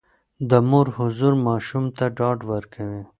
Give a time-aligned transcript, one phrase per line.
[0.49, 3.01] د مور حضور ماشوم ته ډاډ ورکوي.